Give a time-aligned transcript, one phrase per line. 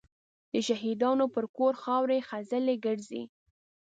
[0.53, 3.23] د شهیدانو به پر ګور خاوري خزلي ګرځي